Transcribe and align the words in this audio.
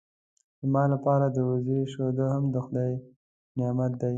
زما 0.61 0.83
لپاره 0.93 1.25
د 1.29 1.37
وزې 1.49 1.79
شیدې 1.91 2.25
هم 2.33 2.43
د 2.53 2.55
خدای 2.65 2.91
نعمت 3.57 3.91
دی. 4.01 4.09